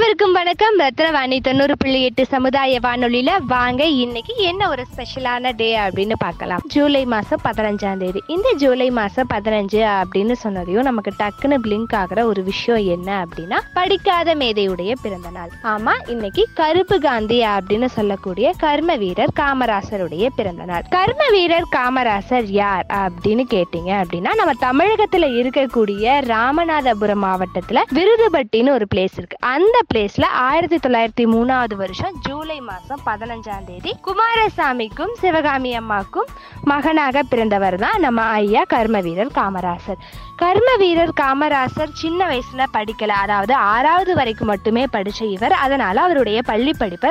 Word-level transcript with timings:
அனைவருக்கும் 0.00 0.32
வணக்கம். 0.32 0.78
ரத்னவாணி 0.78 1.40
தொண்ணூறு 1.40 1.76
புள்ளி 1.76 2.04
எட்டு 2.04 2.26
சமுதாய 2.26 2.78
வானொலியில 2.82 3.30
வாங்க. 3.46 3.84
இன்னைக்கு 3.84 4.34
என்ன 4.36 4.68
ஒரு 4.68 4.84
ஸ்பெஷலான 4.90 5.52
டே 5.56 5.78
அப்படின்னு 5.78 6.12
பார்க்கலாம். 6.18 6.60
ஜூலை 6.66 7.04
மாசம் 7.04 7.40
பதினஞ்சாம் 7.44 7.96
தேதி. 7.96 8.22
இந்த 8.26 8.52
ஜூலை 8.56 8.90
மாசம் 8.90 9.26
பதினஞ்சு 9.34 10.02
அப்படின்னு 10.02 10.34
சொன்னதையும் 10.44 10.82
நமக்கு 10.82 11.12
டக்குன்னு 11.18 11.58
பிளிங்க் 11.64 11.94
ஆகிற 11.94 12.26
ஒரு 12.26 12.42
விஷயம் 12.42 12.86
என்ன 12.86 13.24
அப்படின்னா 13.24 13.58
படிக்காத 13.74 14.34
மேதையுடைய 14.34 14.92
பிறந்த 15.02 15.30
நாள். 15.30 15.50
ஆமா 15.62 16.10
இன்னைக்கு 16.10 16.46
கருப்பு 16.54 17.00
காந்தி 17.00 17.44
அப்படின்னு 17.44 17.84
சொல்லக்கூடிய 17.84 18.52
கர்ம 18.56 18.96
வீரர் 18.96 19.32
காமராசருடைய 19.40 20.26
பிறந்த 20.36 20.64
நாள். 20.64 20.82
கர்ம 20.88 21.28
வீரர் 21.30 21.68
காமராசர் 21.76 22.44
யார் 22.44 22.86
அப்படின்னு 22.90 23.44
கேட்டீங்க 23.50 24.04
அப்படின்னா 24.04 24.30
நம்ம 24.34 24.52
தமிழகத்துல 24.60 25.30
இருக்கக்கூடிய 25.42 26.16
ராமநாதபுரம் 26.32 27.24
மாவட்டத்துல 27.26 27.82
விருதுபட்டின்னு 27.94 28.70
ஒரு 28.70 28.86
பிளேஸ் 28.94 29.16
இருக்கு. 29.16 29.36
அந்த 29.40 29.78
பிளேஸ்ல 29.94 30.24
ஆயிரத்தி 30.24 30.76
தொள்ளாயிரத்தி 30.76 31.34
மூணாவது 31.34 31.74
வருஷம் 31.74 32.14
ஜூலை 32.20 32.60
மாசம் 32.60 33.00
பதினஞ்சாம் 33.06 33.64
தேதி 33.64 33.96
குமாரசாமிக்கும் 34.06 35.12
சிவகாமி 35.12 35.78
அம்மாக்கும் 35.78 36.28
மகனாக 36.64 37.22
பிறந்தவர் 37.22 37.78
தான் 37.78 38.00
நம்ம 38.00 38.22
ஐயா 38.22 38.64
கர்ம 38.64 39.00
வீரர் 39.00 39.32
காமராசர். 39.34 40.00
கர்ம 40.36 40.76
வீரர் 40.76 41.12
காமராசர் 41.20 41.92
சின்ன 41.92 42.26
வயசுல 42.26 42.64
படிக்கல. 42.72 43.08
அதாவது 43.08 43.54
ஆறாவது 43.54 44.14
வரைக்கும் 44.14 44.48
மட்டுமே 44.48 44.84
படிச்ச 44.92 45.30
இவர். 45.30 45.52
அதனால 45.52 46.02
அவருடைய 46.02 46.42
பள்ளி 46.42 46.74
படிப்பை 46.78 47.10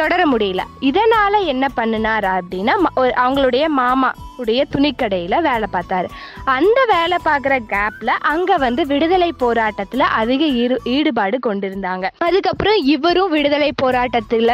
தொடர 0.00 0.24
முடியல. 0.24 0.60
இதனால 0.80 1.44
என்ன 1.44 1.68
பண்ணினார் 1.68 2.24
அப்படின்னா 2.24 2.72
ம- 2.84 3.10
அவங்களுடைய 3.26 3.66
மாமா 3.66 4.12
உடைய 4.36 4.66
துணிக்கடையில 4.72 5.40
வேலை 5.42 5.68
பார்த்தாரு. 5.72 6.08
அந்த 6.44 6.86
வேலை 6.88 7.18
பார்க்குற 7.24 7.58
கேப்ல 7.68 8.06
அங்க 8.06 8.56
வந்து 8.56 8.86
விடுதலை 8.86 9.34
போராட்டத்துல 9.40 9.98
அதிக 9.98 10.44
ஈடு 10.44 10.80
ஈடுபாடு 10.84 11.38
கொண்டிருந்தாங்க. 11.46 12.08
அதுக்கப்புறம் 12.18 12.76
இவரும் 12.84 13.30
விடுதலை 13.30 13.72
போராட்டத்துல 13.82 14.50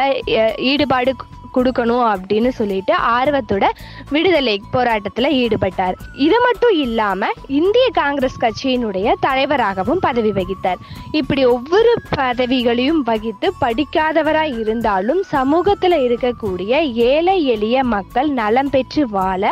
ஈடுபாடு 0.59 1.15
கொடுக்கணும் 1.57 2.05
அப்படின்னு 2.13 2.51
சொல்லிட்டு 2.59 2.93
ஆர்வத்தோட 3.17 3.65
விடுதலை 4.09 4.55
போராட்டத்தில் 4.75 5.29
ஈடுபட்டார். 5.43 5.95
இது 6.27 6.39
மட்டும் 6.47 6.75
இல்லாம 6.85 7.29
இந்திய 7.59 7.87
காங்கிரஸ் 8.01 8.41
கட்சியினுடைய 8.41 9.13
தலைவராகவும் 9.19 10.03
பதவி 10.07 10.31
வகித்தார். 10.31 10.81
இப்படி 11.11 11.45
ஒவ்வொரு 11.55 11.93
பதவிகளையும் 12.15 13.01
வகித்து 13.11 13.49
படிக்காதவராய் 13.61 14.55
இருந்தாலும் 14.59 15.21
சமூகத்தில் 15.35 15.97
இருக்கக்கூடிய 16.05 16.71
ஏழை 17.11 17.37
எளிய 17.55 17.83
மக்கள் 17.95 18.29
நலம் 18.39 18.69
பெற்று 18.69 19.03
வாழ 19.09 19.43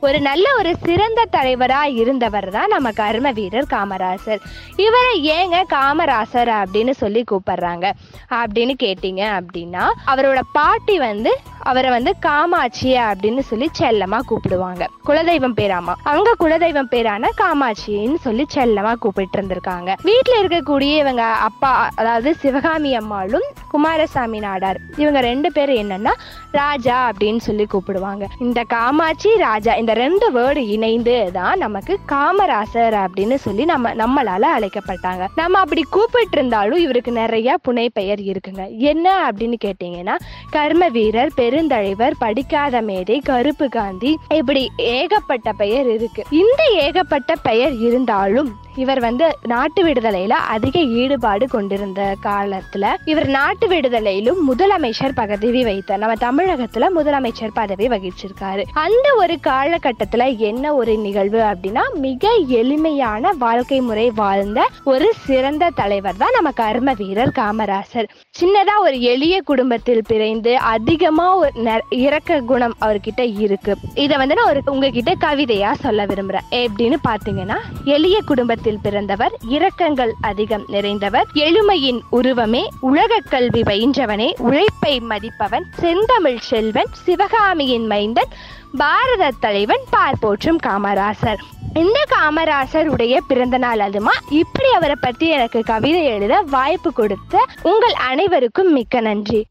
ஒரு 0.00 0.20
நல்ல 0.20 0.54
ஒரு 0.58 0.76
சிறந்த 0.82 1.24
தலைவரா 1.32 1.96
இருந்தவர் 1.96 2.50
தான் 2.50 2.68
நம்ம 2.68 2.90
கர்ம 2.90 3.30
வீரர் 3.30 3.64
காமராசர். 3.70 4.40
இவரை 4.76 5.30
ஏங்க 5.30 5.62
காமராசர் 5.68 6.48
அப்படின்னு 6.48 6.90
சொல்லி 6.90 7.24
கூப்பிடுறாங்க. 7.30 7.90
அப்படின்னு 8.30 8.74
கேட்டீங்க 8.82 9.40
அப்படின்னா 9.40 9.84
அவரோட 10.06 10.40
பாட்டி 10.52 10.98
வந்து 10.98 11.38
அவரை 11.62 11.90
வந்து 11.90 12.18
காமாட்சி 12.18 12.96
அப்படின்னு 12.96 13.38
சொல்லி 13.38 13.70
செல்லமா 13.78 14.18
கூப்பிடுவாங்க. 14.28 14.86
குலதெய்வம் 15.06 15.56
பேராமா. 15.56 15.94
அவங்க 16.02 16.34
குலதெய்வம் 16.40 16.90
பேரான 16.90 17.28
காமாட்சின்னு 17.40 18.14
சொல்லி 18.14 18.46
செல்லமா 18.54 18.94
கூப்பிட்டு 18.94 19.40
இருந்திருக்காங்க. 19.40 19.96
வீட்டுல 20.04 20.38
இருக்கக்கூடிய 20.42 20.96
இவங்க 20.96 21.22
அப்பா 21.22 21.90
அதாவது 21.94 22.34
சிவகாமி 22.34 22.94
அம்மாளும் 22.94 23.44
குமாரசாமி 23.68 24.38
நாடார். 24.38 24.78
இவங்க 24.96 25.20
ரெண்டு 25.20 25.52
பேரும் 25.52 25.76
என்னன்னா 25.76 26.12
ராஜா 26.50 27.10
அப்படின்னு 27.10 27.36
சொல்லி 27.36 27.66
கூப்பிடுவாங்க. 27.72 28.24
இந்த 28.40 28.62
காமாட்சி 28.62 29.36
ராஜா 29.36 29.74
இந்த 29.74 29.87
ரெண்டு 29.94 30.32
வேர்டு 30.32 30.56
இணைந்து 30.56 31.30
தான் 31.32 31.58
நமக்கு 31.58 31.98
காமராசர் 32.08 32.96
அப்படின்னு 32.96 33.34
சொல்லி 33.34 33.64
நம்ம 33.64 33.94
நம்மளால 33.94 34.44
அழைக்கப்பட்டாங்க. 34.56 35.26
நம்ம 35.34 35.58
அப்படி 35.58 35.84
கூப்பிட்டு 35.90 36.36
இருந்தாலும் 36.36 36.78
இவருக்கு 36.78 37.12
நிறைய 37.12 37.56
புனை 37.68 37.88
பெயர் 37.92 38.18
இருக்குங்க. 38.18 38.76
என்ன 38.76 39.28
அப்படின்னு 39.28 39.54
கேட்டீங்கன்னா 39.64 40.16
கர்ம 40.50 40.88
வீரர் 40.88 41.32
பெருந்தலைவர் 41.36 42.12
படிக்காத 42.18 42.80
மேதை 42.80 43.20
கருப்பு 43.20 43.68
காந்தி 43.68 44.18
இப்படி 44.34 44.70
ஏகப்பட்ட 44.76 45.52
பெயர் 45.52 45.90
இருக்கு. 45.90 46.24
இந்த 46.30 46.62
ஏகப்பட்ட 46.72 47.34
பெயர் 47.34 47.76
இருந்தாலும் 47.76 48.52
இவர் 48.76 49.00
வந்து 49.00 49.38
நாட்டு 49.46 49.84
விடுதலையில 49.84 50.30
அதிக 50.30 50.80
ஈடுபாடு 50.80 51.48
கொண்டிருந்த 51.48 52.16
காலத்துல 52.22 52.94
இவர் 53.04 53.26
நாட்டு 53.26 53.68
விடுதலையிலும் 53.68 54.40
முதலமைச்சர் 54.50 55.14
பதவி 55.14 55.64
வைத்தார். 55.64 55.98
நம்ம 55.98 56.42
தமிழகத்துல 56.42 56.88
முதலமைச்சர் 56.96 57.50
பதவி 57.54 57.88
வகிச்சிருக்காரு. 57.88 58.62
அந்த 58.72 59.14
ஒரு 59.16 59.40
கால 59.40 59.77
காலகட்டத்துல 59.78 60.36
என்ன 60.36 60.74
ஒரு 60.74 60.96
நிகழ்வு 60.96 61.38
அப்படின்னா 61.38 61.80
மிக 61.94 62.34
எளிமையான 62.34 63.32
வாழ்க்கை 63.32 63.80
முறை 63.80 64.10
வாழ்ந்த 64.10 64.68
ஒரு 64.84 65.14
சிறந்த 65.16 65.70
தலைவர் 65.74 66.16
தான் 66.16 66.30
நம்ம 66.32 66.50
கர்ம 66.50 66.92
வீரர் 66.92 67.32
காமராசர். 67.38 68.08
சின்னதா 68.40 68.80
ஒரு 68.80 69.00
எளிய 69.00 69.40
குடும்பத்தில் 69.40 70.02
பிறந்து 70.06 70.58
அதிகமா 70.58 71.36
ஒரு 71.36 71.50
நெ- 71.54 71.80
இரக்க 71.88 72.40
குணம் 72.40 72.74
அவர்கிட்ட 72.80 73.38
இருக்கு. 73.38 73.76
இதை 73.94 74.16
வந்து 74.16 74.34
நான் 74.34 74.48
ஒரு 74.48 74.60
உங்ககிட்ட 74.64 75.14
கவிதையா 75.20 75.72
சொல்ல 75.72 76.06
விரும்புறேன். 76.06 76.36
எப்படின்னு 76.50 76.96
பாத்தீங்கன்னா 77.08 77.56
எளிய 77.84 78.20
குடும்பத்தில் 78.26 78.78
பிறந்தவர் 78.82 79.38
இரக்கங்கள் 79.50 80.10
அதிகம் 80.20 80.64
நிறைந்தவர் 80.72 81.24
எளிமையின் 81.34 82.00
உருவமே 82.10 82.68
உலக 82.80 83.20
கல்வி 83.28 83.60
பயின்றவனே 83.60 84.32
உழைப்பை 84.38 85.02
மதிப்பவன் 85.08 85.62
செந்தமிழ் 85.70 86.38
செல்வன் 86.38 86.86
சிவகாமியின் 86.92 87.86
மைந்தன் 87.86 88.28
பாரத 88.72 89.32
தலைவன் 89.40 89.80
பார் 89.90 90.18
போற்றும் 90.18 90.58
காமராசர். 90.66 91.36
இந்த 91.74 92.04
காமராசர் 92.10 92.86
உடைய 92.86 93.20
பிறந்த 93.20 93.58
நாள் 93.58 93.78
அதுமா? 93.78 94.12
இப்படி 94.28 94.72
அவரை 94.72 94.96
பத்தி 95.00 95.28
எனக்கு 95.28 95.62
கவிதை 95.62 96.04
எழுத 96.04 96.40
வாய்ப்பு 96.40 96.92
கொடுத்த 96.92 97.46
உங்கள் 97.62 97.92
அனைவருக்கும் 97.92 98.72
மிக்க 98.72 99.00
நன்றி. 99.00 99.46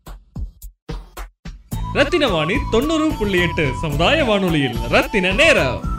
ரத்தின 1.94 2.28
வாணி 2.28 2.54
தொண்ணூறு 2.72 3.12
புள்ளி 3.20 3.42
எட்டு 3.42 3.70
சமுதாய 3.82 4.24
வானொலியில் 4.24 4.76
ரத்தின 4.90 5.32
நேரம். 5.32 5.97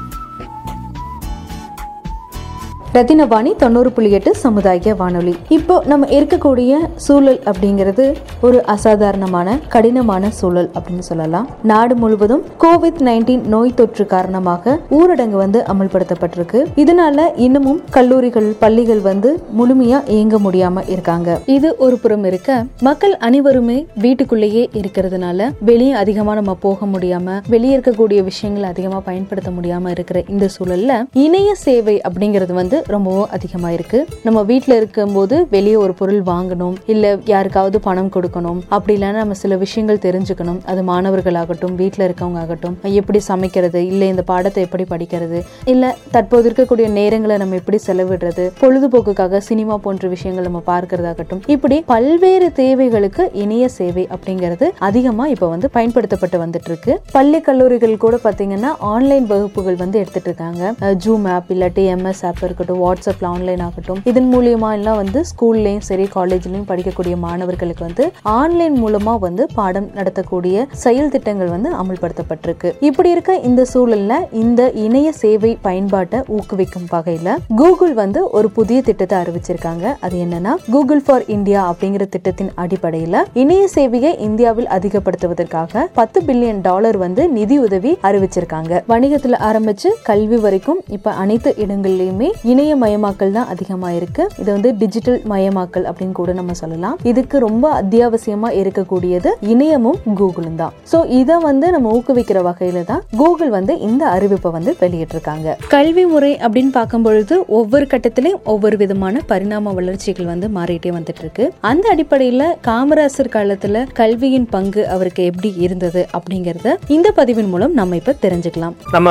ரத்தினவாணி 2.96 3.50
தொண்ணூறு 3.56 3.90
புள்ளி 3.94 4.10
எட்டு 4.16 4.30
சமுதாய 4.42 4.92
வானொலி. 5.00 5.32
இப்போ 5.56 5.74
நம்ம 5.90 6.06
இருக்கக்கூடிய 6.16 6.78
சூழல் 7.06 7.40
அப்படிங்கிறது 7.50 8.04
ஒரு 8.46 8.58
அசாதாரணமான 8.74 9.56
கடினமான 9.74 10.30
சூழல் 10.38 10.70
அப்படின்னு 10.76 11.04
சொல்லலாம். 11.08 11.46
நாடு 11.70 11.94
முழுவதும் 11.94 12.42
கோவிட் 12.62 13.00
நைன்டீன் 13.08 13.44
நோய் 13.54 13.74
தொற்று 13.74 14.06
காரணமாக 14.06 14.76
ஊரடங்கு 14.98 15.38
வந்து 15.42 15.60
அமல்படுத்தப்பட்டிருக்கு. 15.72 16.62
இதனால 16.84 17.26
இன்னமும் 17.46 17.82
கல்லூரிகள் 17.96 18.48
பள்ளிகள் 18.62 19.00
வந்து 19.00 19.32
முழுமையா 19.58 20.00
இயங்க 20.16 20.38
முடியாம 20.46 20.86
இருக்காங்க. 20.94 21.38
இது 21.56 21.76
ஒரு 21.76 21.98
புறம் 21.98 22.24
இருக்க 22.24 22.64
மக்கள் 22.88 23.16
அனைவருமே 23.28 23.78
வீட்டுக்குள்ளேயே 24.06 24.64
இருக்கிறதுனால 24.82 25.50
வெளியே 25.70 25.92
அதிகமா 26.04 26.34
நம்ம 26.40 26.56
போக 26.66 26.86
முடியாம 26.94 27.38
வெளியே 27.48 27.76
இருக்கக்கூடிய 27.76 28.22
விஷயங்களை 28.30 28.68
அதிகமா 28.70 29.00
பயன்படுத்த 29.10 29.50
முடியாம 29.50 29.90
இருக்கிற 29.90 30.18
இந்த 30.28 30.48
சூழல்ல 30.58 31.00
இணைய 31.26 31.54
சேவை 31.66 32.00
அப்படிங்கிறது 32.08 32.52
வந்து 32.52 32.76
ரொம்பவும் 32.86 33.28
அதிகமாக 33.30 33.72
இருக்கு 33.72 34.06
நம்ம 34.22 34.42
வீட்டில் 34.42 34.76
இருக்கும்போது 34.76 35.46
வெளியே 35.50 35.76
ஒரு 35.76 35.94
பொருள் 35.94 36.22
வாங்கணும் 36.22 36.76
இல்லை 36.86 37.18
யாருக்காவது 37.24 37.80
பணம் 37.80 38.10
கொடுக்கணும் 38.10 38.60
அப்படி 38.68 38.96
இல்லைன்னா 38.98 39.12
நம்ம 39.12 39.34
சில 39.34 39.56
விஷயங்கள் 39.56 39.96
தெரிஞ்சுக்கணும். 39.96 40.60
அது 40.64 40.82
மாணவர்களாகட்டும் 40.82 41.74
வீட்டில் 41.74 42.04
இருக்கவங்க 42.08 42.38
ஆகட்டும் 42.38 42.76
எப்படி 42.82 43.18
சமைக்கிறது 43.18 43.86
இல்லை 43.86 44.08
இந்த 44.08 44.22
பாடத்தை 44.22 44.62
எப்படி 44.62 44.84
படிக்கிறது 44.90 45.44
இல்லை 45.64 45.90
தற்போது 46.10 46.50
இருக்கக்கூடிய 46.50 46.88
நேரங்களை 46.90 47.36
நம்ம 47.36 47.54
எப்படி 47.54 47.78
செலவிடுறது 47.86 48.50
பொழுதுபோக்குக்காக 48.60 49.36
சினிமா 49.38 49.76
போன்ற 49.76 50.08
விஷயங்கள் 50.08 50.44
நம்ம 50.44 50.62
பார்க்கறதாகட்டும் 50.66 51.40
இப்படி 51.46 51.80
பல்வேறு 51.86 52.52
தேவைகளுக்கு 52.52 53.30
இணைய 53.32 53.68
சேவை 53.68 54.08
அப்படிங்கிறது 54.10 54.70
அதிகமா 54.78 55.26
இப்போ 55.26 55.48
வந்து 55.48 55.70
பயன்படுத்தப்பட்டு 55.70 56.38
வந்துட்டு 56.38 56.64
இருக்கு 56.64 57.00
பள்ளி 57.12 57.40
கல்லூரிகள் 57.40 57.96
கூட 57.96 58.16
பாத்தீங்கன்னா 58.24 58.72
ஆன்லைன் 58.78 59.26
வகுப்புகள் 59.26 59.76
வந்து 59.76 59.98
எடுத்துட்டு 59.98 60.28
இருக்காங்க 60.28 60.94
ஜூம் 61.04 61.24
ஆப் 61.24 61.50
இல்லாட்டி 61.50 61.82
எம்எஸ் 61.86 62.24
ஆப் 62.24 62.42
இருக்கட்டும் 62.42 62.67
வாட்ஸ்அப்ல 62.74 63.30
ஆன்லைன் 63.34 63.60
ஆகட்டும் 63.60 64.00
இதன் 64.04 64.30
மூலியமா 64.34 64.72
எல்லாம் 64.72 64.96
வந்து 64.96 65.22
ஸ்கூல்லையும் 65.30 65.86
சரி 65.88 66.08
காலேஜ்லயும் 66.14 66.68
படிக்கக்கூடிய 66.68 67.16
மாணவர்களுக்கு 67.16 67.84
வந்து 67.84 68.12
ஆன்லைன் 68.22 68.76
மூலமா 68.84 69.18
வந்து 69.18 69.46
பாடம் 69.54 69.90
நடத்தக்கூடிய 69.94 70.66
செயல் 70.72 71.10
திட்டங்கள் 71.10 71.48
வந்து 71.48 71.70
அமல்படுத்தப்பட்டிருக்கு. 71.74 72.72
இப்படி 72.80 73.10
இருக்க 73.10 73.36
இந்த 73.36 73.66
சூழல்ல 73.74 74.14
இந்த 74.32 74.70
இணைய 74.70 75.12
சேவை 75.12 75.58
பயன்பாட்டை 75.62 76.20
ஊக்குவிக்கும் 76.36 76.88
வகையில 76.92 77.36
கூகுள் 77.56 77.94
வந்து 77.94 78.30
ஒரு 78.30 78.50
புதிய 78.50 78.82
திட்டத்தை 78.82 79.18
அறிவிச்சிருக்காங்க. 79.18 79.96
அது 80.00 80.16
என்னன்னா 80.24 80.54
கூகுள் 80.70 81.02
ஃபார் 81.06 81.26
இந்தியா 81.26 81.60
அப்படிங்கிற 81.72 82.08
திட்டத்தின் 82.08 82.50
அடிப்படையில 82.56 83.22
இணைய 83.32 83.68
சேவையை 83.74 84.18
இந்தியாவில் 84.18 84.66
அதிகப்படுத்துவதற்காக 84.66 85.84
பத்து 85.94 86.20
பில்லியன் 86.20 86.60
டாலர் 86.60 86.96
வந்து 86.96 87.28
நிதி 87.28 87.58
உதவி 87.58 87.98
அறிவிச்சிருக்காங்க. 88.02 88.72
வணிகத்துல 88.88 89.36
ஆரம்பிச்சு 89.50 89.88
கல்வி 90.02 90.36
வரைக்கும் 90.36 90.80
இப்ப 90.88 91.12
அனைத்து 91.12 91.54
இடங்கள்லயுமே 91.58 92.28
இணைய 92.58 92.76
மயமாக்கல் 92.76 93.34
தான் 93.34 93.50
அதிகமா 93.52 93.88
இருக்கு 93.92 94.22
இது 94.38 94.48
வந்து 94.48 94.70
டிஜிட்டல் 94.78 95.18
மயமாக்கல் 95.28 95.84
அப்படின்னு 95.88 96.14
கூட 96.14 96.30
நம்ம 96.32 96.52
சொல்லலாம். 96.54 96.96
இதுக்கு 97.04 97.36
ரொம்ப 97.44 97.66
அத்தியாவசியமா 97.80 98.48
இருக்கக்கூடியது 98.60 99.30
இணையமும் 99.52 99.98
கூகுளும் 100.18 100.56
தான். 100.56 100.72
சோ 100.92 100.98
இதை 101.18 101.36
வந்து 101.44 101.66
நம்ம 101.70 101.92
ஊக்குவிக்கிற 101.96 102.38
வகையில 102.46 102.80
தான் 102.84 103.02
கூகுள் 103.16 103.50
வந்து 103.50 103.74
இந்த 103.80 104.02
அறிவிப்பை 104.14 104.50
வந்து 104.50 104.72
வெளியிட்டிருக்காங்க. 104.80 105.46
கல்வி 105.68 106.04
முறை 106.06 106.32
அப்படின்னு 106.38 106.72
பார்க்கும் 106.72 107.02
பொழுது 107.02 107.24
ஒவ்வொரு 107.58 107.86
கட்டத்திலையும் 107.86 108.42
ஒவ்வொரு 108.46 108.78
விதமான 108.82 108.96
பரிணாம 109.28 109.74
வளர்ச்சிகள் 109.78 110.30
வந்து 110.32 110.48
மாறிட்டே 110.56 110.92
வந்துட்டு 110.96 111.24
இருக்கு 111.24 111.46
அந்த 111.64 111.86
அடிப்படையில 111.92 112.34
காமராசர் 112.68 113.32
காலத்துல 113.32 113.64
கல்வியின் 113.94 114.50
பங்கு 114.50 114.84
அவருக்கு 114.88 115.24
எப்படி 115.24 115.52
இருந்தது 115.66 116.04
அப்படிங்கறத 116.12 116.66
இந்த 116.96 117.10
பதிவின் 117.16 117.50
மூலம் 117.50 117.74
நம்ம 117.74 117.96
இப்ப 117.96 118.16
தெரிஞ்சுக்கலாம். 118.24 118.76
நம்ம 118.92 119.08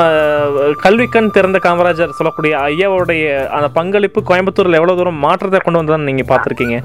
அஹ், 0.58 0.76
கல்விக்கண் 0.84 1.34
திறந்த 1.34 1.60
காமராஜர் 1.64 2.16
சொல்லக்கூடிய 2.18 2.36
ஐயாவுடைய 2.68 3.24
அந்த 3.56 3.68
பங்களிப்பு 3.78 4.20
கோயம்புத்தூர்ல 4.28 4.78
எவ்வளவு 4.80 4.98
தூரம் 5.00 5.24
மாற்றத்தை 5.26 5.60
கொண்டு 5.60 5.80
வந்ததுன்னு 5.80 6.08
நீங்க 6.10 6.24
பார்த்திருக்கீங்க 6.30 6.78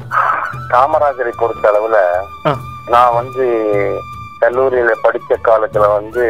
காமராஜரை 0.74 1.32
பொறுத்த 1.42 1.66
அளவுல. 1.72 1.98
நான் 2.94 3.18
வந்து 3.20 3.46
கல்லூரியில 4.42 4.94
படிச்ச 5.06 5.38
காலத்துல 5.48 5.86
வந்து 5.98 6.24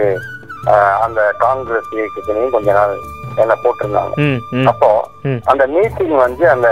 அந்த 1.05 1.19
காங்கிரஸ் 1.37 1.89
இயக்கத்திலையும் 1.97 2.53
கொஞ்ச 2.55 2.71
நாள் 2.71 2.93
என்ன 3.43 3.53
போட்டிருந்தாங்க 3.63 4.13
அப்போ. 4.71 4.89
அந்த 5.51 5.63
மீட்டிங் 5.75 6.15
வந்து 6.25 6.43
அந்த 6.49 6.67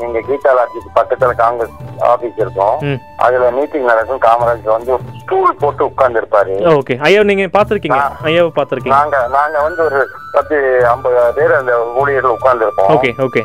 நீங்க 0.00 0.18
கீதா 0.20 0.50
லாட்ஜுக்கு 0.54 0.90
பக்கத்துல 0.94 1.32
காங்கிரஸ் 1.34 1.76
ஆபீஸ் 2.08 2.38
இருக்கும். 2.38 2.78
அதுல 3.18 3.50
மீட்டிங் 3.50 3.90
நடக்கும். 3.90 4.20
காமராஜர் 4.20 4.76
வந்து 4.76 4.92
ஸ்டூல் 5.20 5.58
போட்டு 5.58 5.82
உட்கார்ந்து 5.84 6.20
இருப்பாரு 6.20 6.54
ஓகே 6.72 6.94
ஐயா 7.02 7.22
நீங்க 7.22 7.46
பார்த்திருக்கீங்க 7.52 8.00
ஐயாவை 8.24 8.50
பார்த்திருக்கீங்க 8.52 8.96
நாங்க 8.96 9.18
நாங்க 9.28 9.56
வந்து 9.62 9.82
ஒரு 9.84 10.00
பத்து 10.32 10.56
ஐம்பது 10.90 11.22
பேர் 11.32 11.58
அந்த 11.58 11.72
ஊழியர்கள் 11.96 12.36
உட்கார்ந்து 12.36 12.66
இருப்போம் 12.66 12.92
ஓகே 12.96 13.12
ஓகே 13.22 13.42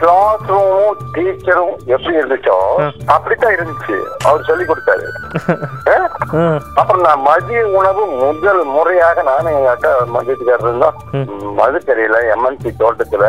கிளாஸ் 0.00 0.44
ரூமும் 0.50 1.00
டீச்சரும் 1.14 1.74
எப்படி 1.86 2.14
இருந்துச்சோ. 2.16 2.54
அப்படித்தான் 3.06 3.54
இருந்துச்சு. 3.56 3.96
அவர் 4.24 4.46
சொல்லி 4.46 4.64
கொடுத்தாரு. 4.64 5.06
அப்புறம் 6.80 7.02
நான் 7.02 7.24
மதிய 7.26 7.60
உணவு 7.74 8.02
முதல் 8.22 8.62
முறையாக 8.70 9.22
நானும் 9.22 9.54
எங்க 9.54 9.70
அக்கா 9.70 9.90
மதியத்துக்காரர் 10.14 10.68
இருந்தோம் 10.68 10.96
ம். 11.12 11.26
மதுக்கரையில 11.58 12.18
எம்என்சி 12.34 12.70
தோட்டத்துல 12.80 13.26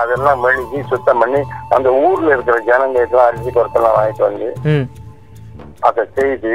அதெல்லாம் 0.00 0.42
மெழுகி 0.44 0.80
சுத்தம் 0.88 1.18
பண்ணி 1.18 1.40
அந்த 1.76 1.88
ஊர்ல 2.06 2.32
இருக்கிற 2.32 2.58
ஜனங்களுக்கெல்லாம் 2.70 3.30
அரிசி 3.30 3.50
பொருட்கள்லாம் 3.50 3.98
வாங்கிட்டு 3.98 4.26
வந்து 4.28 4.48
அதை 5.80 6.04
செய்து 6.14 6.52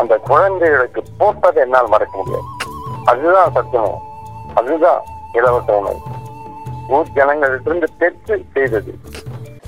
அந்த 0.00 0.14
குழந்தைகளுக்கு 0.30 1.02
போட்டதை 1.20 1.60
என்னால் 1.64 1.92
மறக்க 1.94 2.14
முடியாது. 2.18 2.46
அதுதான் 3.04 3.52
சத்தியம். 3.52 3.98
அதுதான் 4.54 5.00
இலவச 5.32 5.78
உணவு. 5.80 6.00
ஊர் 6.96 7.14
ஜனங்களிலிருந்து 7.14 7.88
பெற்று 7.98 8.34
செய்தது. 8.54 8.92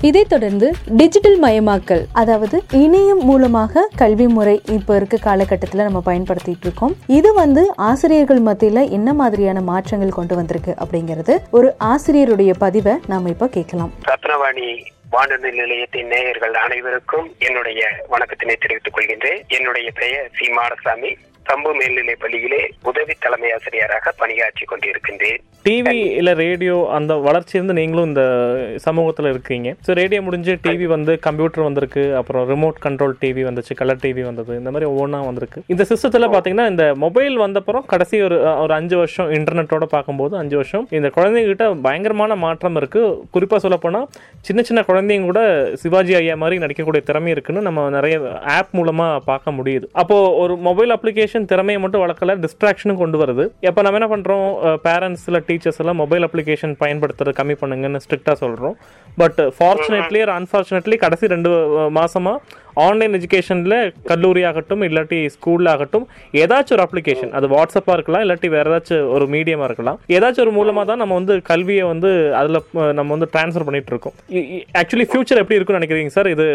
இதைத் 0.07 0.29
தொடர்ந்து 0.29 0.71
டிஜிட்டல் 0.85 1.39
மயமாக்கல் 1.41 2.03
அதாவது 2.11 2.63
இணையம் 2.71 3.21
மூலமாக 3.21 3.89
கல்வி 3.95 4.27
முறை 4.27 4.61
இப்போ 4.71 4.95
இருக்க 4.95 5.17
காலகட்டத்தில் 5.17 5.83
நம்ம 5.83 6.01
பயன்படுத்திட்டு 6.05 6.61
இருக்கோம். 6.61 6.95
இது 7.07 7.33
வந்து 7.33 7.73
ஆசிரியர்கள் 7.75 8.39
மத்தியில் 8.39 8.89
என்ன 8.89 9.13
மாதிரியான 9.13 9.61
மாற்றங்கள் 9.61 10.09
கொண்டு 10.09 10.35
வந்திருக்கு 10.35 10.75
அப்படிங்கிறது 10.83 11.35
ஒரு 11.51 11.75
ஆசிரியருடைய 11.79 12.53
பதிவை 12.57 12.93
நாம 13.07 13.29
இப்போ 13.29 13.47
கேட்கலாம். 13.47 13.91
ரத்னவாணி 14.03 14.85
வானொலி 15.09 15.51
நிலையத்தின் 15.51 16.07
நேயர்கள் 16.07 16.53
அனைவருக்கும் 16.53 17.35
என்னுடைய 17.39 17.81
வணக்கத்தினை 18.09 18.55
தெரிவித்துக் 18.59 18.97
கொள்கின்றேன். 18.97 19.41
என்னுடைய 19.47 19.91
பெயர் 19.91 20.29
சி. 20.39 20.47
மாடசாமி. 20.53 21.17
சம்பு 21.49 21.71
மேல்நிலை 21.77 22.13
பள்ளியிலே 22.23 22.59
உதவி 22.89 23.13
தலைமை 23.23 23.49
ஆசிரியராக 23.55 24.11
பணியாற்றி 24.21 24.63
கொண்டிருக்கின்றேன். 24.71 25.39
டிவி 25.65 25.95
இல்ல 26.19 26.31
ரேடியோ 26.41 26.75
அந்த 26.97 27.13
வளர்ச்சி 27.25 27.53
இருந்து 27.57 27.75
நீங்களும் 27.79 28.07
இந்த 28.09 28.23
சமூகத்துல 28.85 29.31
இருக்கீங்க. 29.33 29.69
ஸோ 29.85 29.95
ரேடியோ 29.99 30.19
முடிஞ்சு 30.27 30.53
டிவி 30.65 30.85
வந்து 30.93 31.13
கம்ப்யூட்டர் 31.25 31.65
வந்திருக்கு 31.67 32.03
அப்புறம் 32.19 32.43
ரிமோட் 32.51 32.77
கண்ட்ரோல் 32.85 33.15
டிவி 33.23 33.43
வந்துச்சு 33.47 33.73
கலர் 33.81 34.01
டிவி 34.03 34.23
வந்தது 34.27 34.51
இந்த 34.59 34.71
மாதிரி 34.73 34.89
ஒவ்வொன்றா 34.91 35.19
வந்திருக்கு. 35.29 35.63
இந்த 35.73 35.85
சிஸ்டத்துல 35.91 36.29
பாத்தீங்கன்னா 36.35 36.67
இந்த 36.73 36.85
மொபைல் 37.05 37.35
வந்தப்புறம் 37.45 37.85
கடைசி 37.93 38.19
ஒரு 38.27 38.37
ஒரு 38.63 38.75
அஞ்சு 38.79 38.97
வருஷம் 39.01 39.31
இன்டர்நெட்டோட 39.37 39.87
பார்க்கும்போது 39.95 40.35
அஞ்சு 40.41 40.57
வருஷம் 40.61 40.85
இந்த 40.99 41.11
குழந்தைங்க 41.17 41.51
கிட்ட 41.53 41.67
பயங்கரமான 41.87 42.37
மாற்றம் 42.45 42.79
இருக்கு. 42.81 43.03
குறிப்பா 43.37 43.59
சொல்ல 43.65 43.79
போனா 43.87 44.03
சின்ன 44.49 44.61
சின்ன 44.69 44.83
குழந்தைங்க 44.91 45.29
கூட 45.31 45.43
சிவாஜி 45.83 46.15
ஐயா 46.21 46.37
மாதிரி 46.43 46.63
நடிக்கக்கூடிய 46.65 47.03
திறமை 47.09 47.33
இருக்குன்னு 47.35 47.67
நம்ம 47.69 47.89
நிறைய 47.97 48.15
ஆப் 48.57 48.73
மூலமா 48.79 49.09
பார்க்க 49.31 49.57
முடியுது. 49.59 49.85
அப்போ 50.03 50.17
ஒரு 50.45 50.55
மொபைல் 50.69 50.95
அப்ளிகேஷன் 50.97 51.38
திறமையை 51.51 51.81
மட்டும் 51.83 52.03
வளர்க்கல 52.03 52.35
டிஸ்ட்ராக்ஷனும் 52.45 52.99
கொண்டு 53.01 53.17
வருது. 53.21 53.43
இப்போ 53.67 53.81
நம்ம 53.85 53.99
என்ன 53.99 54.09
பண்றோம்? 54.15 54.47
பேரண்ட்ஸ் 54.87 55.25
இல்லை 55.27 55.41
டீச்சர்ஸ் 55.47 55.79
எல்லாம் 55.83 55.99
மொபைல் 56.03 56.25
அப்ளிகேஷன் 56.27 56.73
பயன்படுத்துறது 56.83 57.33
கம்மி 57.39 57.55
பண்ணுங்கன்னு 57.61 58.01
ஸ்ட்ரிக்டா 58.05 58.35
சொல்றோம். 58.43 58.75
பட் 59.21 59.39
ஃபார்ச்சுனேட்லி 59.57 60.21
அன்ஃபார்ச்சுனேட்லி 60.39 60.97
கடைசி 61.05 61.27
ரெண்டு 61.35 61.51
மாசமா 61.99 62.33
ஆன்லைன் 62.85 63.15
எஜுகேஷனில் 63.19 63.77
கல்லூரி 64.11 64.43
ஆகட்டும் 64.49 64.83
இல்லாட்டி 64.87 65.19
ஸ்கூலில் 65.35 65.71
ஆகட்டும் 65.73 66.05
ஏதாச்சும் 66.43 66.75
ஒரு 66.77 66.85
அப்ளிகேஷன் 66.85 67.33
அது 67.39 67.47
வாட்ஸ்அப்பாக 67.55 67.97
இருக்கலாம் 67.97 68.23
இல்லாட்டி 68.25 68.49
வேறு 68.55 68.69
ஏதாச்சும் 68.71 69.07
ஒரு 69.15 69.27
மீடியமாக 69.35 69.69
இருக்கலாம் 69.69 69.99
ஏதாச்சும் 70.17 70.45
ஒரு 70.45 70.53
மூலமாக 70.57 70.85
தான் 70.91 71.01
நம்ம 71.03 71.17
வந்து 71.19 71.35
கல்வியை 71.51 71.85
வந்து 71.93 72.11
அதில் 72.41 72.59
நம்ம 72.99 73.09
வந்து 73.15 73.29
ட்ரான்ஸ்ஃபர் 73.33 73.67
பண்ணிட்டு 73.67 73.93
இருக்கோம். 73.93 74.15
ஆக்சுவலி 74.81 75.07
ஃபியூச்சர் 75.09 75.41
எப்படி 75.41 75.57
இருக்கும்னு 75.57 75.81
நினைக்கிறீங்க 75.81 76.13
சார் 76.17 76.31
இது 76.35 76.45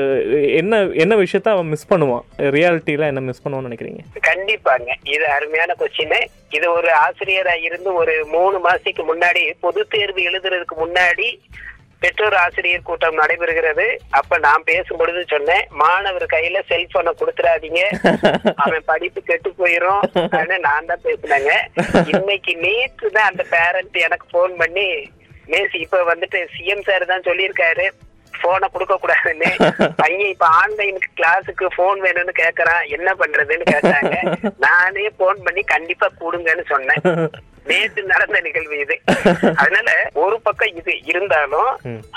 என்ன 0.61 0.83
என்ன 1.05 1.15
விஷயத்த 1.25 1.55
அவன் 1.57 1.71
மிஸ் 1.75 1.91
பண்ணுவான்? 1.93 2.25
ரியாலிட்டியில் 2.57 3.11
என்ன 3.11 3.23
மிஸ் 3.29 3.45
பண்ணுவான்னு 3.45 3.71
நினைக்கிறீங்க? 3.71 4.03
கண்டிப்பாங்க. 4.31 4.89
இது 5.15 5.27
அருமையான 5.37 5.77
கொஸ்டின் 5.83 6.17
இது 6.57 6.67
ஒரு 6.79 6.91
ஆசிரியராக 7.05 7.67
இருந்து 7.69 7.93
ஒரு 8.01 8.15
மூணு 8.35 8.57
மாசத்துக்கு 8.67 9.05
முன்னாடி 9.13 9.45
பொது 9.67 9.83
தேர்வு 9.95 10.21
எழுதுறதுக்கு 10.31 10.77
முன்னாடி 10.83 11.29
பெற்றோர் 12.05 12.37
ஆசிரியர் 12.45 12.87
கூட்டம் 12.89 13.21
நடைபெறுகிறது. 13.21 13.85
அப்ப 14.19 14.39
நான் 14.47 14.67
பேசும் 14.71 14.99
பொழுது 15.01 15.21
சொன்னேன் 15.35 15.69
மாணவர் 15.83 16.27
கையில 16.33 16.59
செல்போனை 16.71 17.13
கொடுத்துடாதீங்க. 17.21 17.83
அவன் 18.65 18.89
படிப்பு 18.91 19.21
கெட்டு 19.29 19.51
போயிரும். 19.61 20.03
நான் 20.67 20.89
தான் 20.91 21.05
பேசினாங்க. 21.09 21.53
இன்னைக்கு 22.15 22.55
நேற்று 22.65 23.09
தான் 23.19 23.31
அந்த 23.31 23.45
பேரண்ட் 23.55 23.97
எனக்கு 24.07 24.27
போன் 24.35 24.57
பண்ணி 24.63 24.89
மேசி 25.53 25.79
இப்ப 25.85 26.03
வந்துட்டு 26.11 26.39
சிஎம் 26.57 26.85
சார் 26.89 27.13
தான் 27.13 27.27
சொல்லியிருக்காரு. 27.29 27.87
போனை 28.43 28.67
கொடுக்க 28.75 28.95
கூடாதுன்னு. 29.01 29.51
பையன் 30.03 30.31
இப்ப 30.35 30.47
ஆன்லைனுக்கு 30.61 31.11
கிளாஸுக்கு 31.19 31.67
போன் 31.79 32.01
வேணும்னு 32.07 32.35
கேக்குறான். 32.43 32.83
என்ன 32.97 33.09
பண்றதுன்னு 33.21 33.67
கேட்டாங்க. 33.73 34.15
நானே 34.67 35.09
போன் 35.21 35.43
பண்ணி 35.47 35.65
கண்டிப்பா 35.75 36.09
கொடுங்கன்னு 36.23 36.65
சொன்னேன். 36.73 37.03
நேற்று 37.71 38.03
நடந்த 38.13 38.39
நிகழ்வு 38.47 38.77
இது. 38.85 38.97
அதனால 39.61 39.91
ஒரு 40.25 40.37
பக்கம் 40.47 40.77
இது 40.81 40.93
இருந்தாலும் 41.13 41.71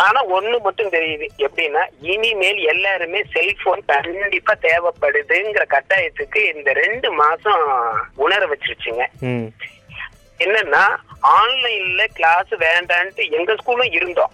ஆனா 0.06 0.20
ஒண்ணு 0.38 0.58
மட்டும் 0.66 0.94
தெரியுது. 0.96 1.27
எப்படின்னா 1.46 1.84
இனிமேல் 2.13 2.60
எல்லாருமே 2.74 3.22
செல்போன் 3.36 3.84
கண்டிப்பா 3.92 4.56
தேவைப்படுதுங்கிற 4.68 5.66
கட்டாயத்துக்கு 5.75 6.42
இந்த 6.56 6.72
ரெண்டு 6.84 7.10
மாசம் 7.22 7.66
உணர 8.25 8.42
வச்சிருச்சுங்க. 8.54 9.06
என்னன்னா 10.46 10.84
ஆன்லைன்ல 11.38 12.04
கிளாஸ் 12.18 12.51
வேண்டான்ட்டு 12.66 13.24
எங்க 13.38 13.56
ஸ்கூலும் 13.60 13.94
இருந்தோம். 14.00 14.34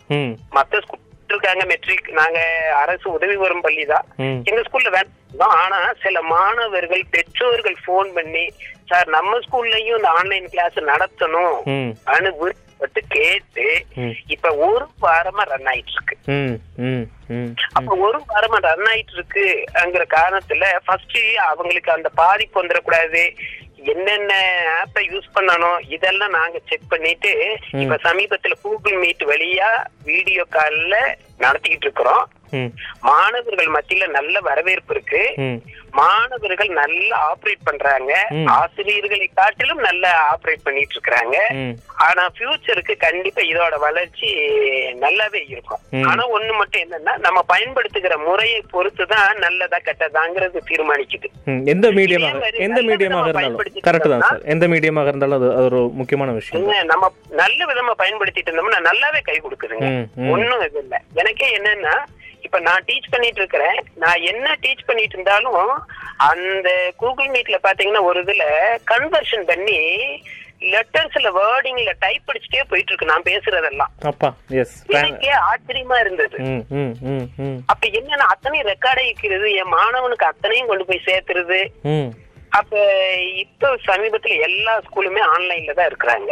மத்த 0.58 0.82
ஸ்கூல் 0.86 1.03
இருக்காங்க 1.34 1.66
மெட்ரிக் 1.66 2.10
நாங்க 2.12 2.40
அரசு 2.84 3.08
உதவி 3.12 3.36
வரும் 3.36 3.66
பள்ளி 3.66 3.86
தான் 3.86 4.08
எங்க 4.50 4.60
ஸ்கூல்ல 4.68 4.92
வேண்டாம் 4.98 5.56
ஆனா 5.62 5.80
சில 6.04 6.18
மாணவர்கள் 6.34 7.12
பெற்றோர்கள் 7.16 7.84
போன் 7.86 8.12
பண்ணி 8.14 8.46
சார் 8.92 9.08
நம்ம 9.08 9.40
ஸ்கூல்லயும் 9.46 10.00
இந்த 10.00 10.10
ஆன்லைன் 10.20 10.50
கிளாஸ் 10.50 10.78
நடத்தணும். 10.92 11.58
ம். 11.76 11.92
அனு 12.14 12.30
விருப்பப்பட்டு 12.40 13.02
கேட்டு. 13.16 13.66
இப்ப 14.28 14.52
ஒரு 14.68 14.86
வாரமா 15.02 15.44
ரன் 15.52 15.70
ஆயிட்டு 15.72 15.94
இருக்கு 15.96 16.16
அப்ப 17.80 17.96
ஒரு 18.08 18.20
வாரமா 18.32 18.60
ரன் 18.68 18.90
ஆயிட்டு 18.92 19.16
இருக்குங்கிற 19.18 20.06
காரணத்துல 20.18 20.70
ஃபர்ஸ்ட் 20.86 21.18
அவங்களுக்கு 21.50 21.92
அந்த 21.92 22.10
பாதிப்பு 22.22 22.62
வந்துடக்கூடாது. 22.62 23.24
என்னென்ன 23.84 24.34
ஆப்பை 24.82 25.04
யூஸ் 25.12 25.28
பண்ணணும் 25.36 25.80
இதெல்லாம் 25.88 26.32
நாங்க 26.32 26.60
செக் 26.70 26.90
பண்ணிட்டு 26.90 27.32
இப்ப 27.82 28.00
சமீபத்துல 28.04 28.56
கூகுள் 28.62 28.98
மீட் 28.98 29.24
வழியா 29.26 29.70
வீடியோ 30.04 30.46
கால்ல 30.52 30.96
நடத்திக்கிட்டு 31.40 31.88
இருக்கிறோம். 31.88 32.24
மாணவர்கள் 33.02 33.72
மத்தியில 33.72 34.08
நல்ல 34.10 34.40
வரவேற்பு 34.40 34.94
இருக்கு. 34.94 35.22
மாணவர்கள் 35.92 36.68
நல்லா 36.74 37.18
ஆப்ரேட் 37.30 37.64
பண்றாங்க. 37.64 38.12
ஆசிரியர்களை 38.52 39.30
காட்டிலும் 39.34 39.78
நல்லா 39.80 40.12
ஆப்ரேட் 40.32 40.64
பண்ணிட்டு 40.64 40.92
இருக்காங்க 40.92 41.36
ம். 41.54 41.74
ஆனா 41.98 42.30
ஃபியூச்சருக்கு 42.30 42.98
கண்டிப்பா 42.98 43.42
இதோட 43.42 43.80
வளர்ச்சி 43.80 44.30
நல்லாவே 45.00 45.42
இருக்கும். 45.48 45.82
ஆனா 46.06 46.24
ஒண்ணு 46.30 46.54
மட்டும் 46.54 46.82
என்னன்னா 46.82 47.18
நம்ம 47.18 47.42
பயன்படுத்துகிற 47.44 48.18
முறையை 48.18 48.64
பொறுத்து 48.72 49.08
தான் 49.08 49.38
நல்லதா 49.38 49.78
கெட்டதாங்கிறது 49.86 50.62
தீர்மானிக்குது. 50.70 51.28
எந்த 51.66 51.92
மீடியமாக 51.92 52.50
எந்த 52.68 52.82
மீடியமாக 52.82 53.28
இருந்தாலும் 53.28 53.60
கரெக்ட் 53.60 53.82
தான் 53.82 53.96
இருந்தோம்னா- 53.96 54.30
சார். 54.30 54.44
எந்த 54.46 54.68
மீடியமாக 54.68 55.08
இருந்தாலும் 55.08 55.40
அது 55.42 55.64
ஒரு 55.64 55.82
முக்கியமான 55.94 56.32
விஷயம். 56.32 56.68
நம்ம 56.86 57.06
நல்ல 57.36 57.66
விதமா 57.66 57.94
பயன்படுத்திட்டு 57.98 58.50
இருந்தோம்னா 58.50 58.82
நல்லாவே 58.90 59.22
கை 59.24 59.38
கொடுக்குதுங்க. 59.40 59.88
ஒண்ணும் 60.32 60.66
இது 60.66 60.80
இல்ல. 60.80 60.96
எனக்கே 61.14 61.58
என்னன்னா 61.58 61.96
இப்ப 62.54 62.66
நான் 62.66 62.84
டீச் 62.88 63.08
பண்ணிட்டு 63.10 63.40
இருக்கிறேன். 63.42 63.78
நான் 63.96 64.20
என்ன 64.22 64.48
டீச் 64.62 64.84
பண்ணிட்டு 64.86 65.16
இருந்தாலும் 65.18 65.64
அந்த 66.28 66.70
கூகுள் 66.96 67.30
மீட்ல 67.30 67.58
பாத்தீங்கன்னா 67.64 68.02
ஒரு 68.02 68.20
இதுல 68.24 68.44
கன்வர்ஷன் 68.92 69.46
பண்ணி 69.46 69.80
லெட்டர்ஸ்ல 70.74 71.30
வேர்டிங்ல 71.38 71.94
டைப் 72.00 72.30
அடிச்சுட்டே 72.32 72.62
போயிட்டு 72.68 72.92
இருக்கு. 72.92 73.06
நான் 73.06 73.26
பேசுறதெல்லாம். 73.30 73.92
எனக்கே 74.98 75.32
ஆச்சரியமா 75.50 75.98
இருந்தது. 76.00 76.38
அப்ப 77.66 77.88
என்னன்னா 78.00 78.28
அத்தனையும் 78.34 78.68
ரெக்கார்ட் 78.68 79.02
ஆகிக்கிறது 79.06 79.50
என் 79.54 79.74
மாணவனுக்கு 79.74 80.30
அத்தனையும் 80.32 80.68
கொண்டு 80.68 80.86
போய் 80.86 81.06
சேர்த்துறது. 81.06 81.60
ம். 81.96 82.12
அப்ப 82.54 82.74
இப்ப 83.36 83.70
சமீபத்துல 83.86 84.40
எல்லா 84.40 84.74
ஸ்கூலுமே 84.80 85.22
ஆன்லைன்ல 85.36 85.74
தான் 85.74 85.90
இருக்கிறாங்க. 85.90 86.30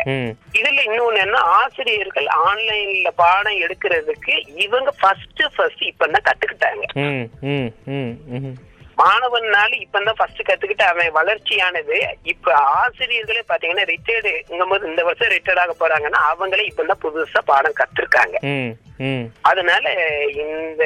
இதுல 0.59 0.81
இன்னொன்னு 0.87 1.23
என்ன 1.25 1.37
ஆசிரியர்கள் 1.57 2.27
ஆன்லைன்ல 2.47 3.11
பாடம் 3.15 3.61
எடுக்கிறதுக்கு 3.65 4.33
இவங்க 4.65 4.91
ஃபர்ஸ்ட் 4.99 5.43
ஃபர்ஸ்ட் 5.55 5.83
இப்பதான் 5.83 6.27
கத்துக்கிட்டாங்க. 6.27 6.83
ம் 7.05 7.25
ம் 7.53 7.71
ம் 7.95 8.13
ம். 8.39 8.57
மாணவனால 8.97 9.71
இப்பதான் 9.75 10.17
ஃபர்ஸ்ட் 10.17 10.41
கத்துக்கிட்டு 10.47 10.83
அவன் 10.83 11.15
வளர்ச்சியானது. 11.15 11.95
இப்ப 12.23 12.53
ஆசிரியர்களே 12.81 13.43
பாத்தீங்கன்னா 13.51 13.85
ரிட்டையர்டு 13.91 14.31
போது 14.71 14.89
இந்த 14.89 15.03
வருஷம் 15.03 15.33
ரிட்டையர்ட் 15.33 15.63
ஆக 15.63 15.75
போறாங்கன்னா 15.79 16.19
அவங்களே 16.31 16.67
இப்பதான் 16.67 17.01
புதுசா 17.05 17.41
பாடம் 17.45 17.79
கத்துருக்காங்க 17.79 18.37
அதனால 19.41 19.85
இந்த 20.43 20.83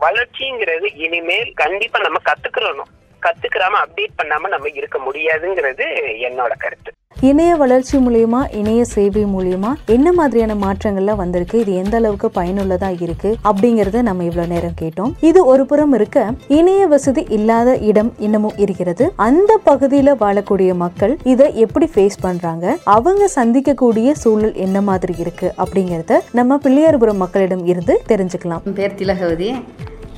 வளர்ச்சிங்கிறது 0.00 0.88
இனிமேல் 1.06 1.52
கண்டிப்பா 1.54 1.98
நம்ம 1.98 2.20
கத்துக்கிறணும் 2.24 2.90
கத்துக்கிறாம 3.22 3.76
அப்டேட் 3.84 4.16
பண்ணாம 4.20 4.48
நம்ம 4.48 4.68
இருக்க 4.74 4.98
முடியாதுங்கிறது 5.06 5.86
என்னோட 6.28 6.52
கருத்து. 6.58 6.92
இணைய 7.20 7.54
வளர்ச்சி 7.54 7.96
மூலியமா 7.98 8.54
இணைய 8.54 8.84
சேவை 8.84 9.22
மூலியமா 9.24 9.70
என்ன 9.86 10.12
மாதிரியான 10.12 10.54
மாற்றங்கள்லாம் 10.54 11.20
வந்திருக்கு? 11.22 11.58
இது 11.58 11.72
எந்த 11.74 11.96
அளவுக்கு 11.96 12.28
பயனுள்ளதா 12.34 13.02
இருக்கு? 13.02 13.36
அப்படிங்கறத 13.44 14.02
நம்ம 14.02 14.24
இவ்வளவு 14.24 14.52
நேரம் 14.52 14.76
கேட்டோம். 14.80 15.12
இது 15.20 15.44
ஒரு 15.44 15.66
புறம் 15.66 15.92
இருக்க 15.92 16.32
இணைய 16.48 16.86
வசதி 16.86 17.26
இல்லாத 17.28 17.76
இடம் 17.90 18.14
இன்னமும் 18.18 18.56
இருக்கிறது. 18.56 19.12
அந்த 19.16 19.60
பகுதியில 19.66 20.14
வாழக்கூடிய 20.24 20.74
மக்கள் 20.74 21.18
இதை 21.24 21.48
எப்படி 21.56 21.88
ஃபேஸ் 21.94 22.18
பண்றாங்க? 22.20 22.76
அவங்க 22.84 23.28
சந்திக்கக்கூடிய 23.36 24.12
சூழல் 24.12 24.54
என்ன 24.54 24.80
மாதிரி 24.80 25.14
இருக்கு? 25.18 25.54
அப்படிங்கறத 25.64 26.20
நம்ம 26.32 26.58
பிள்ளையார்புரம் 26.64 27.22
மக்களிடம் 27.24 27.66
இருந்து 27.66 28.02
தெரிஞ்சுக்கலாம். 28.08 28.64
பேர் 28.74 28.94
திலகவதி. 28.94 29.64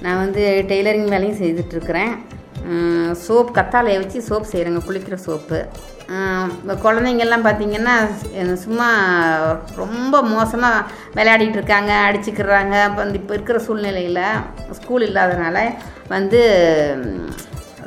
நான் 0.02 0.23
வந்து 0.25 0.64
டெய்லரிங் 0.68 1.09
வேலையும் 1.09 1.40
செய்துட்ருக்கிறேன் 1.42 2.14
சோப் 3.25 3.57
கத்தாழையை 3.59 3.99
வச்சு 4.02 4.19
சோப் 4.28 4.50
செய்கிறேங்க 4.52 4.81
குளிக்கிற 4.88 5.16
சோப்பு. 5.26 5.59
இந்த 6.62 6.75
குழந்தைங்கெல்லாம் 6.85 7.47
பார்த்தீங்கன்னா 7.47 7.95
சும்மா 8.64 8.88
ரொம்ப 9.83 10.23
மோசமாக 10.35 10.87
விளையாடிட்டு 11.19 11.59
இருக்காங்க 11.61 11.92
அடிச்சுக்கிறாங்க. 12.09 12.75
அப்போ 12.88 13.00
வந்து 13.02 13.21
இப்போ 13.21 13.35
இருக்கிற 13.37 13.61
சூழ்நிலையில் 13.66 14.23
ஸ்கூல் 14.81 15.07
இல்லாதனால 15.09 15.59
வந்து 16.14 16.42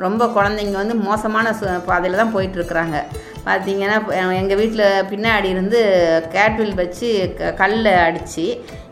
ரொம்ப 0.04 0.22
குழந்தைங்க 0.36 0.76
வந்து 0.82 0.96
மோசமான 1.08 1.52
பாதையில் 1.90 2.20
தான் 2.22 2.34
போயிட்டுருக்குறாங்க 2.34 2.96
பார்த்தீங்கன்னா 3.46 3.96
எங்கள் 4.40 4.58
வீட்டில் 4.60 5.04
பின்னாடி 5.10 5.48
இருந்து 5.54 5.80
கேட்வில் 6.34 6.78
வச்சு 6.80 7.08
க 7.38 7.50
கல் 7.60 7.76
அடித்து 8.06 8.46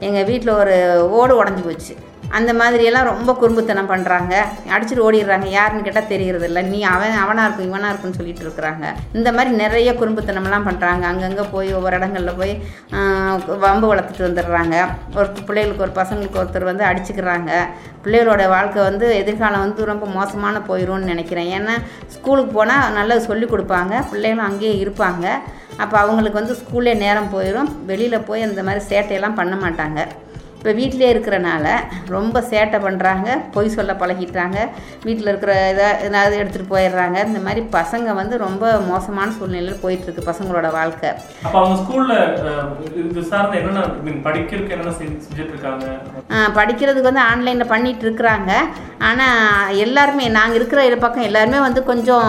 எங்கள் 0.09 0.29
வீட்டில் 0.33 0.59
ஒரு 0.63 0.77
ஓடு 1.21 1.37
உடஞ்சி 1.43 1.65
போச்சு. 1.69 1.95
அந்த 2.37 2.53
மாதிரியெல்லாம் 2.59 3.09
ரொம்ப 3.11 3.31
குறும்புத்தனம் 3.41 3.91
பண்ணுறாங்க 3.91 4.35
அடிச்சுட்டு 4.75 5.05
ஓடிடுறாங்க. 5.07 5.47
யாருன்னு 5.57 5.85
கேட்டால் 5.87 6.09
தெரிகிறது 6.13 6.47
இல்லை 6.49 6.63
நீ 6.71 6.79
அவன் 6.93 7.19
அவனாக 7.25 7.45
இருக்கும் 7.47 7.69
இவனாக 7.69 7.91
இருக்குன்னு 7.93 8.19
சொல்லிட்டு 8.19 8.45
இருக்கிறாங்க. 8.45 8.85
இந்த 9.19 9.29
மாதிரி 9.37 9.51
நிறைய 9.61 9.91
குறும்புத்தனம்லாம் 10.01 10.67
பண்ணுறாங்க 10.69 11.05
அங்கங்கே 11.11 11.45
போய் 11.55 11.71
ஒவ்வொரு 11.79 11.99
இடங்களில் 11.99 12.39
போய் 12.41 12.55
வம்பு 13.65 13.87
வளர்த்துட்டு 13.93 14.27
வந்துடுறாங்க. 14.29 14.77
ஒரு 15.19 15.29
பிள்ளைகளுக்கு 15.49 15.87
ஒரு 15.87 15.95
பசங்களுக்கு 16.01 16.41
ஒருத்தர் 16.43 16.71
வந்து 16.71 16.87
அடிச்சுக்கிறாங்க. 16.91 17.51
பிள்ளைகளோட 18.05 18.45
வாழ்க்கை 18.57 18.81
வந்து 18.91 19.07
எதிர்காலம் 19.23 19.65
வந்து 19.67 19.91
ரொம்ப 19.93 20.07
மோசமான 20.19 20.63
போயிடும்னு 20.71 21.13
நினைக்கிறேன். 21.13 21.53
ஏன்னா 21.59 21.77
ஸ்கூலுக்கு 22.17 22.53
போனால் 22.59 22.97
நல்லா 23.01 23.19
சொல்லி 23.29 23.49
கொடுப்பாங்க. 23.53 23.95
பிள்ளைகளும் 24.13 24.49
அங்கேயே 24.51 24.75
இருப்பாங்க. 24.85 25.27
அப்போ 25.83 25.97
அவங்களுக்கு 26.03 26.41
வந்து 26.41 26.57
ஸ்கூல்லே 26.61 26.93
நேரம் 27.05 27.33
போயிடும் 27.35 27.71
வெளியில் 27.91 28.27
போய் 28.29 28.47
அந்த 28.49 28.63
மாதிரி 28.67 28.83
சேட்டையெல்லாம் 28.91 29.39
பண்ண 29.41 29.55
மாட்டாங்க. 29.65 30.01
இப்போ 30.65 30.77
வீட்டிலே 30.79 31.09
இருக்கிறனால 31.13 31.65
ரொம்ப 32.15 32.41
சேட்டை 32.51 32.79
பண்ணுறாங்க 32.85 33.27
பொய் 33.55 33.67
சொல்ல 33.75 33.93
பழகிட்டாங்க. 34.03 34.59
வீட்டில் 35.07 35.29
இருக்கிற 35.33 35.55
இதை 35.73 35.89
ஏதாவது 36.07 36.39
எடுத்துகிட்டு 36.43 36.71
போயிடுறாங்க. 36.71 37.17
இந்த 37.29 37.41
மாதிரி 37.47 37.63
பசங்க 37.75 38.15
வந்து 38.21 38.35
ரொம்ப 38.45 38.71
மோசமான 38.93 39.35
சூழ்நிலையில் 39.39 39.83
போயிட்டுருக்கு 39.83 40.23
பசங்களோட 40.31 40.69
வாழ்க்கை. 40.79 41.11
அப்ப 41.47 41.55
அவங்க 41.63 41.77
ஸ்கூல்ல 41.83 42.15
படிக்கிறதுக்கு 44.29 44.75
என்னென்ன 44.77 44.95
செஞ்சுட்டு 45.01 45.43
படிக்கிறதுக்கு 46.61 47.11
வந்து 47.11 47.25
ஆன்லைனில் 47.31 47.73
பண்ணிட்டு 47.75 48.07
இருக்கிறாங்க 48.07 48.51
ஆனால் 49.11 49.77
எல்லாருமே 49.85 50.31
நாங்கள் 50.39 50.59
இருக்கிற 50.61 50.81
இரு 50.89 50.99
பக்கம் 51.05 51.29
எல்லாருமே 51.29 51.61
வந்து 51.67 51.83
கொஞ்சம் 51.91 52.27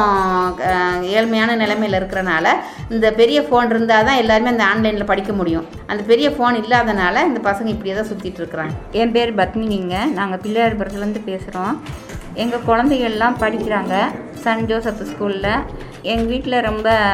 ஏழ்மையான 1.15 1.57
நிலைமையில் 1.63 1.99
இருக்கிறனால 2.01 2.45
இந்த 2.95 3.07
பெரிய 3.21 3.39
ஃபோன் 3.47 3.73
இருந்தால் 3.75 4.07
தான் 4.09 4.21
எல்லாருமே 4.25 4.53
அந்த 4.55 4.65
ஆன்லைனில் 4.73 5.09
படிக்க 5.13 5.31
முடியும். 5.39 5.65
அந்த 5.91 6.01
பெரிய 6.11 6.27
ஃபோன் 6.35 6.61
இல்லாதனால 6.63 7.25
இந்த 7.31 7.39
பசங்க 7.49 7.69
இப்படியே 7.73 7.97
தான் 7.97 8.11
சுற்றிட்டு 8.25 8.38
இருக்கிறாங்க 8.38 8.70
என் 8.91 9.12
பேர் 9.12 9.36
பத்மினிங்க. 9.36 10.12
நாங்கள் 10.12 10.39
பிள்ளையார்புரத்துலேருந்து 10.39 11.22
பேசுகிறோம் 11.25 11.77
எங்கள் 12.34 12.60
குழந்தைகள்லாம் 12.67 13.36
படிக்கிறாங்க. 13.39 13.98
சன் 14.34 14.65
ஜோசப் 14.65 15.01
ஸ்கூலில். 15.01 15.63
எங்கள் 16.01 16.25
வீட்டில் 16.25 16.62
ரொம்ப 16.62 17.13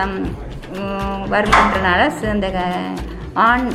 ச- 2.22 2.34
இந்த 2.34 2.64
ஆன் 3.34 3.72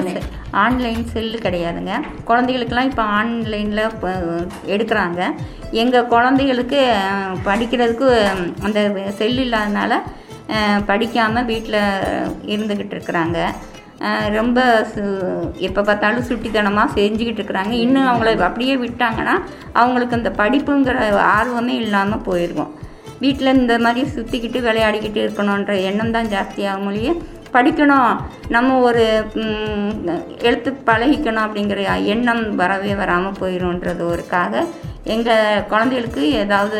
செ- 0.00 0.20
ஆன்லைன் 0.50 1.06
செல்லு 1.06 1.38
கிடையாதுங்க. 1.38 1.90
குழந்தைகளுக்கெல்லாம் 2.24 2.90
இப்போ 2.90 3.02
ஆன்லைனில் 3.02 3.90
எடுக்கிறாங்க. 4.66 5.30
எங்கள் 5.70 6.06
குழந்தைகளுக்கு 6.06 6.96
படிக்கிறதுக்கு 7.44 8.28
அந்த 8.62 8.92
செல்லு 9.16 9.42
இல்லாதனால 9.42 9.94
படிக்காமல் 10.86 11.44
வீட்டில் 11.44 11.78
இருந்துக்கிட்டு 12.46 12.94
இருக்கிறாங்க 12.94 13.44
ரொம்ப 14.38 14.58
சு 14.92 15.02
எப்போ 15.68 15.80
பார்த்தாலும் 15.82 16.26
சுட்டித்தனமாக 16.28 16.94
செஞ்சுக்கிட்டு 16.98 17.40
இருக்கிறாங்க. 17.40 17.74
இன்னும் 17.84 18.08
அவங்கள 18.10 18.34
அப்படியே 18.48 18.76
விட்டாங்கன்னா 18.84 19.34
அவங்களுக்கு 19.80 20.18
அந்த 20.18 20.30
படிப்புங்கிற 20.42 20.98
ஆர்வமே 21.36 21.76
இல்லாமல் 21.84 22.24
போயிருக்கும் 22.28 22.74
வீட்டில் 23.24 23.56
இந்த 23.60 23.76
மாதிரி 23.84 24.02
சுற்றிக்கிட்டு 24.16 24.58
விளையாடிக்கிட்டு 24.66 25.20
இருக்கணுன்ற 25.24 25.74
எண்ணம் 25.88 26.14
தான் 26.16 26.30
ஜாஸ்தியாகும் 26.34 26.86
மொழியே 26.88 27.12
படிக்கணும். 27.54 28.12
நம்ம 28.54 28.76
ஒரு 28.88 29.04
எழுத்து 30.48 30.70
பழகிக்கணும் 30.88 31.44
அப்படிங்கிற 31.46 31.80
எண்ணம் 32.14 32.42
வரவே 32.62 32.92
வராமல் 33.00 33.38
போயிடும்ன்றது 33.40 34.04
ஒருக்காக 34.14 34.64
எங்கள் 35.04 35.64
குழந்தைகளுக்கு 35.72 36.22
ஏதாவது 36.30 36.78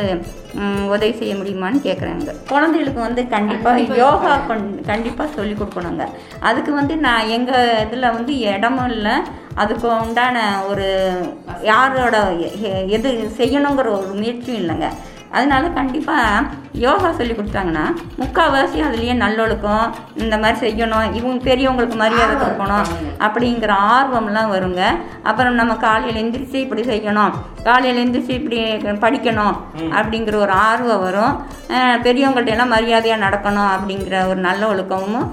உதவி 0.95 1.13
செய்ய 1.13 1.33
முடியுமான்னு 1.35 1.81
கேட்குறாங்க 1.87 2.35
குழந்தைகளுக்கு 2.49 3.01
வந்து 3.01 3.29
கண்டிப்பாக 3.29 3.81
யோகா 3.81 4.37
கொண் 4.37 4.81
கண்டிப்பாக 4.87 5.35
சொல்லி 5.35 5.55
கொடுக்கணுங்க. 5.55 6.05
அதுக்கு 6.41 6.73
வந்து 6.73 6.97
நான் 6.97 7.29
எங்கள் 7.29 7.87
இதில் 7.87 8.15
வந்து 8.17 8.39
இடமும் 8.39 8.91
இல்லை. 8.91 9.13
அதுக்கு 9.55 9.87
உண்டான 10.05 10.65
ஒரு 10.69 10.89
யாரோட 11.63 12.17
எது 12.97 13.33
செய்யணுங்கிற 13.39 13.89
ஒரு 14.01 14.13
முயற்சியும் 14.21 14.61
இல்லைங்க. 14.63 14.89
அதனால 15.31 15.69
கண்டிப்பாக 15.69 16.45
யோகா 16.77 17.13
சொல்லி 17.13 17.35
கொடுத்தாங்கன்னா 17.35 17.85
முக்கால்வாசி 18.19 18.79
அதுலேயே 18.83 19.15
நல்லொழுக்கம் 19.17 19.85
இந்த 20.17 20.39
மாதிரி 20.39 20.59
செய்யணும் 20.65 21.15
இவங்க 21.15 21.45
பெரியவங்களுக்கு 21.45 21.97
மரியாதை 21.97 22.35
கொடுக்கணும் 22.37 22.87
அப்படிங்கிற 23.21 23.73
ஆர்வம்லாம் 23.91 24.53
வருங்க. 24.53 24.83
அப்புறம் 25.23 25.55
நம்ம 25.55 25.75
காலையில் 25.77 26.21
எந்திரிச்சு 26.23 26.55
இப்படி 26.57 26.83
செய்யணும் 26.83 27.35
காலையில் 27.65 28.03
எந்திரிச்சு 28.05 28.31
இப்படி 28.31 28.59
படிக்கணும் 29.01 29.55
அப்படிங்கிற 29.99 30.37
ஒரு 30.37 30.55
ஆர்வம் 30.65 31.03
வரும். 31.03 31.35
பெரியவங்கள்ட்ட 32.03 32.47
எல்லாம் 32.49 32.69
மரியாதையாக 32.69 33.25
நடக்கணும் 33.25 33.71
அப்படிங்கிற 33.73 34.27
ஒரு 34.29 34.41
நல்ல 34.41 34.69
ஒழுக்கமும் 34.69 35.27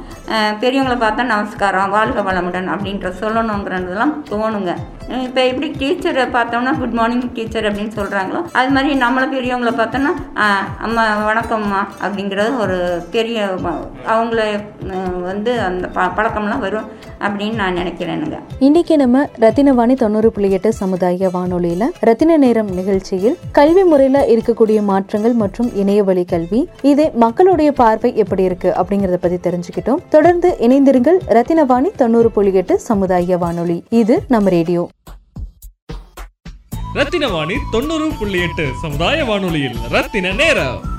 பெரியவங்களை 0.59 0.97
பார்த்தா 0.99 1.23
நமஸ்காரம் 1.25 1.89
வாழ்க 1.89 2.21
வளமுடன் 2.21 2.69
அப்படின்ற 2.73 3.09
சொல்லணுங்கிறதெல்லாம் 3.21 4.13
தோணுங்க. 4.29 4.71
இப்போ 5.25 5.41
எப்படி 5.45 5.67
டீச்சரை 5.79 6.23
பார்த்தோம்னா 6.31 6.79
குட் 6.79 6.91
மார்னிங் 6.91 7.33
டீச்சர் 7.33 7.63
அப்படின்னு 7.63 7.95
சொல்கிறாங்களோ 7.95 8.39
அது 8.53 8.69
மாதிரி 8.69 8.93
நம்மளை 8.99 9.27
பெரியவங்கள 9.31 9.71
பார்த்தோன்னா 9.73 10.11
"ஆ, 10.37 10.45
அம்மா 10.79 11.03
வணக்கம்மா 11.27 11.79
அப்படிங்கிறது 12.05 12.57
ஒரு 12.63 12.77
பெரிய 13.11 13.37
அவங்கள 14.13 14.41
வந்து 15.21 15.51
அந்த 15.67 15.87
ப 15.87 16.05
பழக்கம்லாம் 16.17 16.63
வரும் 16.65 16.87
அப்படின்னு 17.19 17.53
நான் 17.53 17.77
நினைக்கிறேனுங்க. 17.77 18.37
இன்னைக்கு 18.59 18.97
நம்ம 18.97 19.23
ரத்தினவாணி 19.39 19.93
தொண்ணூறு 19.93 20.31
புள்ளி 20.31 20.51
எட்டு 20.51 20.73
சமுதாய 20.73 21.29
வானொலியில 21.35 21.85
ரத்தின 21.99 22.37
நேரம் 22.37 22.71
நிகழ்ச்சியில் 22.79 23.37
கல்வி 23.51 23.83
முறையில 23.83 24.25
இருக்கக்கூடிய 24.33 24.83
மாற்றங்கள் 24.83 25.33
மற்றும் 25.33 25.75
இணைய 25.75 26.03
வழி 26.03 26.25
கல்வி 26.25 26.69
இது 26.81 27.11
மக்களுடைய 27.13 27.71
பார்வை 27.71 28.15
எப்படி 28.15 28.43
இருக்கு 28.43 28.73
அப்படிங்கறத 28.81 29.19
பத்தி 29.25 29.49
தெரிஞ்சுக்கிட்டோம். 29.49 30.03
தொடர்ந்து 30.09 30.57
இணைந்திருங்கள் 30.59 31.19
ரத்தினவாணி 31.37 31.91
தொண்ணூறு 31.95 32.31
புள்ளி 32.31 32.53
எட்டு 32.53 32.79
சமுதாய 32.79 33.37
வானொலி. 33.37 33.83
இது 33.89 34.17
நம்ம 34.27 34.49
ரேடியோ. 34.49 34.83
ரத்தின 36.93 37.27
வாணி 37.27 37.55
தொண்ணூறு 37.71 38.09
புள்ளி 38.19 38.41
எட்டு 38.41 38.65
சமுதாய 38.81 39.25
வானொலியில் 39.25 39.79
ரத்தின 39.91 40.31
நேரம். 40.31 40.94